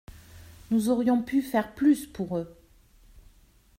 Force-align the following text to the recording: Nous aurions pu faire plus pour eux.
Nous 0.71 0.89
aurions 0.89 1.21
pu 1.21 1.43
faire 1.43 1.75
plus 1.75 2.07
pour 2.07 2.39
eux. 2.39 2.57